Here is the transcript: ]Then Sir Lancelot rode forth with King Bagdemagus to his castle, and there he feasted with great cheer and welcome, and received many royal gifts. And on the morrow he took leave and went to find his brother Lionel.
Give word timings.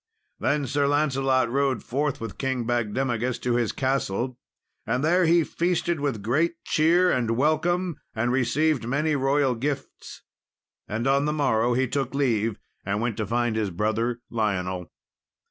]Then 0.39 0.65
Sir 0.65 0.87
Lancelot 0.87 1.47
rode 1.51 1.83
forth 1.83 2.19
with 2.19 2.39
King 2.39 2.65
Bagdemagus 2.65 3.37
to 3.41 3.53
his 3.53 3.71
castle, 3.71 4.39
and 4.83 5.03
there 5.03 5.25
he 5.27 5.43
feasted 5.43 5.99
with 5.99 6.23
great 6.23 6.53
cheer 6.63 7.11
and 7.11 7.37
welcome, 7.37 7.97
and 8.15 8.31
received 8.31 8.87
many 8.87 9.15
royal 9.15 9.53
gifts. 9.53 10.23
And 10.87 11.05
on 11.05 11.25
the 11.25 11.33
morrow 11.33 11.73
he 11.75 11.87
took 11.87 12.15
leave 12.15 12.57
and 12.83 12.99
went 12.99 13.15
to 13.17 13.27
find 13.27 13.55
his 13.55 13.69
brother 13.69 14.21
Lionel. 14.31 14.89